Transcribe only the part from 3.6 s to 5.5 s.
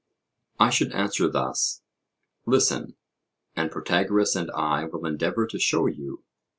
Protagoras and I will endeavour